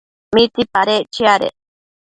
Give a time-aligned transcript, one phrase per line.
[0.35, 1.53] ¿mitsipadec chiadec